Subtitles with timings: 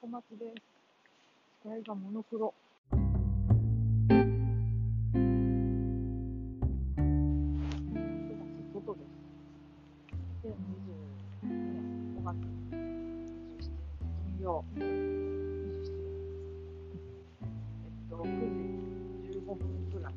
[0.00, 0.62] 小松です。
[1.62, 2.54] 視界がモノクロ。
[8.72, 9.10] 外です。
[10.42, 12.34] 2022年5月
[12.70, 12.80] 27
[13.58, 13.68] 日
[14.24, 14.64] 金曜。
[14.74, 14.80] 27
[17.42, 19.58] えっと、6時15分
[19.92, 20.14] くらい。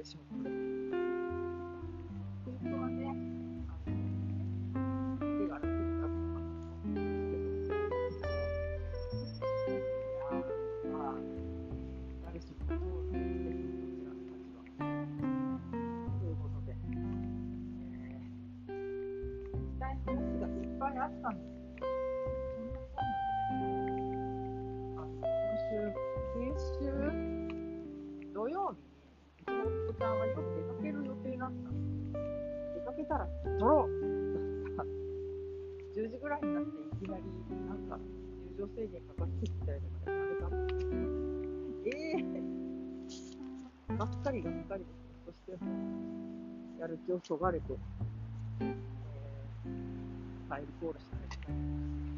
[0.00, 0.50] でしょう、これ。
[2.46, 3.04] 本当はね、
[5.20, 6.94] 手が楽になるのかなと思うん
[7.28, 7.92] ですけど、
[9.68, 9.76] い
[10.16, 10.40] や、
[10.90, 11.20] まあ、
[12.24, 14.64] 誰しもそうですね、こちらの立場。
[16.18, 16.72] ということで、
[17.92, 18.72] えー、
[19.52, 21.69] 聞きたい話がいっぱいあったんです
[30.00, 32.18] ちゃんは夜出かける予定だったんで。
[32.74, 33.28] 出かけたら
[33.60, 33.90] 撮ろう
[34.74, 34.88] だった。
[36.00, 37.24] 10時ぐらいになっていきなり、
[37.68, 38.00] なんか、
[38.56, 41.00] 入場制限かかってきたりとかでやめたんですけど、
[41.84, 44.96] えー、がっかりがっかりです。
[45.26, 45.64] そして、
[46.80, 47.76] やる気をそがれて、
[48.60, 48.72] えー、
[50.48, 52.09] ファイルコールしないとい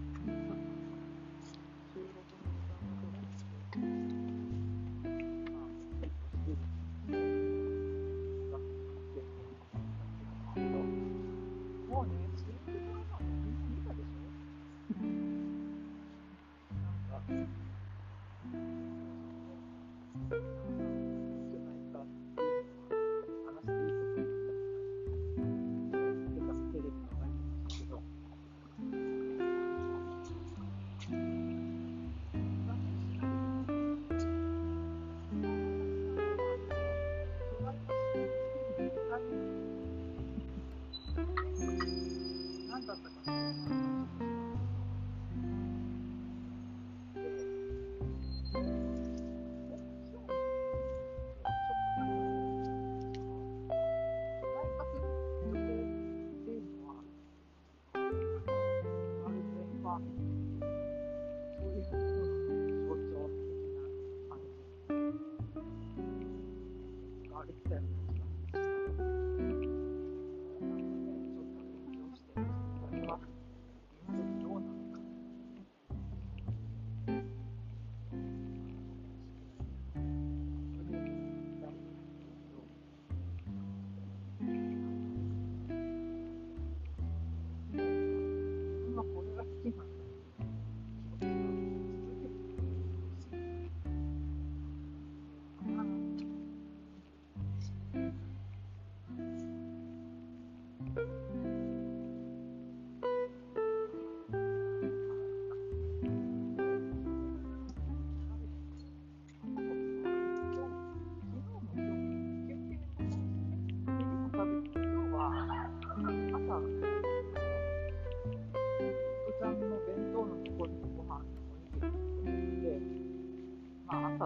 [67.48, 68.11] 今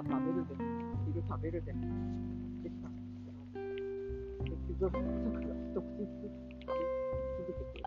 [0.09, 0.63] 食べるでも、
[1.07, 1.91] 昼食べるでも持
[2.61, 3.43] ってきたんですけど、
[4.45, 6.31] 結局、だから一口ずつ
[6.63, 6.83] 食べ
[7.39, 7.83] 続けて、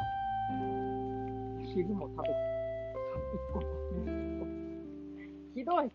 [1.74, 2.34] 昼も食べて、
[3.34, 3.66] 1個も、
[5.56, 5.92] ひどい。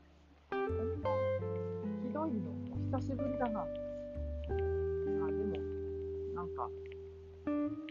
[2.02, 2.30] ひどい。
[2.30, 3.60] の、お久しぶりだな。
[3.60, 5.60] あ、でも、
[6.34, 6.68] なんか、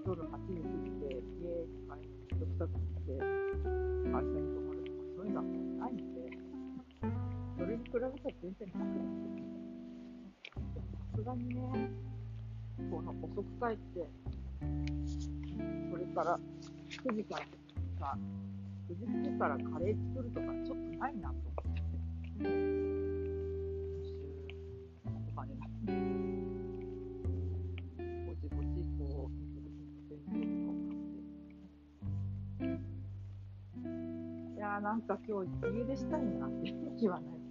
[0.06, 1.06] 夜8時過ぎて、
[1.40, 2.72] 家に帰って、くさくっ
[3.06, 3.14] て、
[4.12, 5.30] 会社に泊まるとか、そうい。
[5.30, 5.94] うのはない。
[5.94, 6.04] んで、
[7.58, 8.12] それに比べたら
[8.42, 9.24] 全然楽さ
[11.16, 11.62] すがにね、
[12.90, 14.10] この遅く帰って、
[15.92, 16.40] それから
[16.90, 17.46] 9時から
[18.00, 18.18] さ、
[18.90, 21.76] 9時過ぎからカレー作るとかちょっとないなと思っ
[22.40, 22.48] て。
[25.06, 25.94] お金なくて。
[28.26, 29.32] ぼちぼちこう、
[30.10, 30.74] 勉強とか
[32.58, 32.74] って。
[34.56, 37.43] いやーなんか今日家出したいなっていう気はない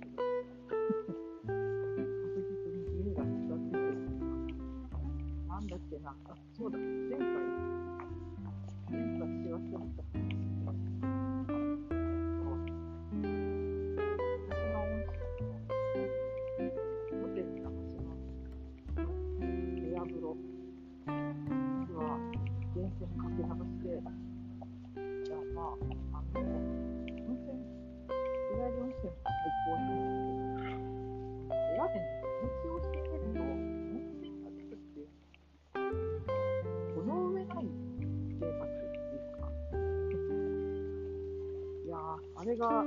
[42.43, 42.83] あれが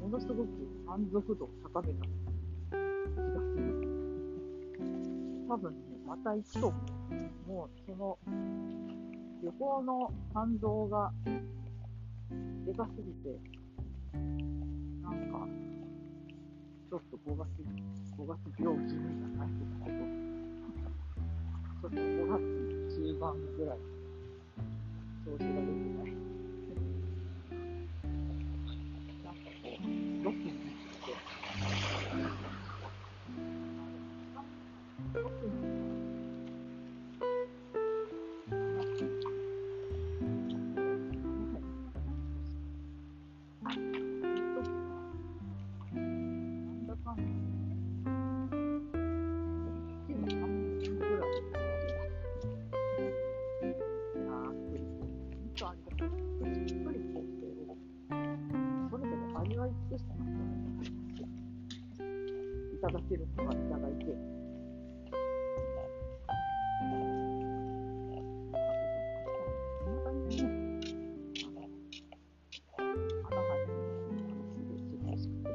[0.00, 0.48] ものすごく
[0.86, 2.08] 満足度を高めた気
[2.70, 3.62] がする。
[5.46, 6.76] 多分ね、また行くと思
[7.46, 7.50] う。
[7.50, 8.18] もう、その、
[9.44, 11.12] 旅行の感動が
[12.64, 13.38] でかすぎて、
[14.14, 15.46] なんか、
[16.88, 17.48] ちょっと5月、
[18.16, 19.02] 5月病気味じゃ
[19.36, 19.92] ないけど、
[21.82, 22.00] ちょっと5
[22.30, 23.78] 月中盤ぐらい、
[25.26, 25.68] 調子が良く
[26.02, 26.19] ない。
[56.00, 56.06] しっ
[56.84, 57.76] かり構成を、
[58.90, 60.30] それぞれ味わい尽くしてます。
[62.72, 64.04] いただけるものはいただいて。
[66.26, 66.32] あ
[66.88, 66.96] と、
[69.84, 70.42] いまだにね、
[71.44, 71.56] あの、
[73.26, 75.48] 穴が開いてるのがすごい素晴らしくて。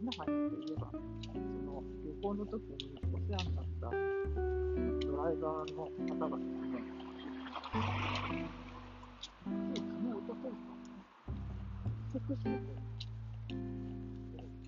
[0.00, 3.90] 穴が開いて言えば、その旅行の時にお世話になった
[5.14, 6.82] ドライバーの方がですね、
[9.44, 10.58] つい昨日、おとといか、
[12.12, 12.66] 帰国してて、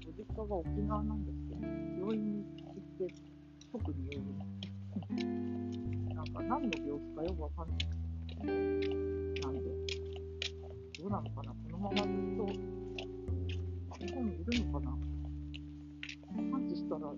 [0.07, 1.67] ご実家が沖縄なんですけど、
[1.99, 3.11] 病院に行って、
[3.73, 4.39] 特に入院。
[6.15, 7.79] なんか何の病気かよくわかんない
[8.29, 8.53] けど、な
[9.51, 9.67] んで、
[10.97, 12.07] どうなのかな、このままずっ
[12.37, 12.47] と、
[13.99, 14.97] 日本にいるのかな。
[16.53, 17.13] 感知したら、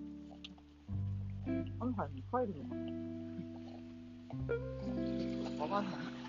[1.79, 3.18] アンハイに帰るのかな
[5.59, 6.19] わかんない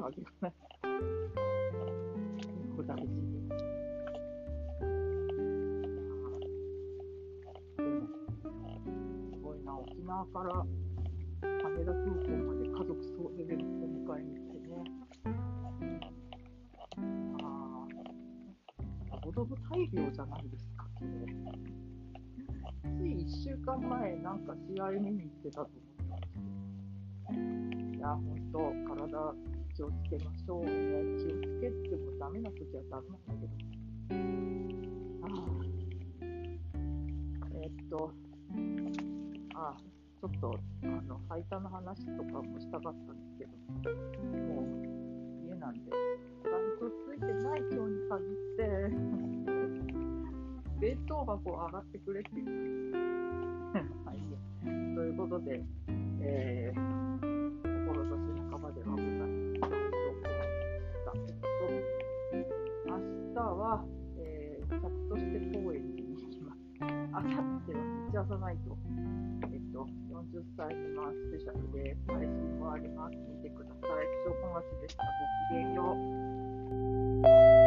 [0.00, 0.52] るわけがない。
[2.40, 3.06] 健康大事。
[7.76, 8.08] でも、
[9.30, 10.64] すごいな、沖縄から
[11.42, 14.84] 羽田空港まで家族総出でお迎えに行ってね。
[17.42, 17.44] あ
[19.12, 21.10] あ、子供大病じゃないですか、それ。
[22.96, 26.06] つい1週間前、なんか試合見に行ってたと思っ
[27.28, 27.36] たん
[27.70, 27.96] ですけど。
[27.96, 28.58] いや、ほんと、
[28.94, 29.34] 体
[29.80, 30.70] 気をつけましょうね。
[31.16, 34.20] 気をつけてもダメな時はダメなんだけど。
[35.22, 35.64] ああ。
[37.54, 38.12] えーっと、
[39.54, 39.80] ああ、
[40.20, 43.96] ちょっと、あの、配達の話とかもしたかったんですけど、
[44.36, 48.62] もう、家なんで、バイトついてない今日に限って、
[50.78, 52.92] 弁当箱上がってくれっていう。
[53.72, 54.18] はい、
[54.94, 55.62] ということで、
[56.20, 59.49] えー、心と背中まではございまし
[63.40, 63.82] 明日は、
[64.18, 66.60] えー、客として公園に行きます。
[67.12, 67.80] あさっては
[68.12, 68.76] 道朝ナイト、
[69.50, 73.16] えっと、40歳未満スペシャルで配信もあります。
[73.16, 74.04] 見てください。
[74.28, 75.02] 証拠町でした。
[75.50, 75.96] ごきげんよ
[77.56, 77.59] う。